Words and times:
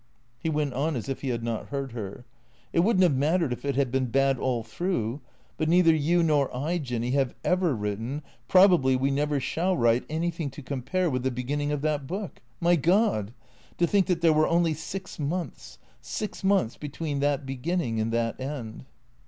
He 0.39 0.49
went 0.49 0.73
on 0.73 0.95
as 0.95 1.07
if 1.09 1.21
he 1.21 1.29
had 1.29 1.43
not 1.43 1.67
heard 1.67 1.91
her." 1.91 2.25
It 2.73 2.79
would 2.79 2.97
n't 2.97 3.03
have 3.03 3.15
mattered 3.15 3.53
if 3.53 3.63
it 3.63 3.75
had 3.75 3.91
been 3.91 4.07
bad 4.07 4.39
all 4.39 4.63
through. 4.63 5.21
But 5.57 5.69
neither 5.69 5.93
you 5.93 6.23
nor 6.23 6.49
I, 6.57 6.79
Jinny, 6.79 7.11
have 7.11 7.35
ever 7.43 7.75
written, 7.75 8.23
probably 8.47 8.95
we 8.95 9.11
never 9.11 9.39
shall 9.39 9.77
write, 9.77 10.03
any 10.09 10.31
thing 10.31 10.49
to 10.49 10.63
compare 10.63 11.07
with 11.07 11.21
the 11.21 11.29
beginning 11.29 11.71
of 11.71 11.83
that 11.83 12.07
book. 12.07 12.41
My 12.59 12.75
God! 12.75 13.31
To 13.77 13.85
think 13.85 14.07
that 14.07 14.21
there 14.21 14.33
were 14.33 14.47
only 14.47 14.73
six 14.73 15.19
months— 15.19 15.77
six 16.01 16.43
months— 16.43 16.77
be 16.77 16.89
tween 16.89 17.19
that 17.19 17.45
beginning 17.45 17.99
and 17.99 18.11
that 18.11 18.39
end." 18.39 18.85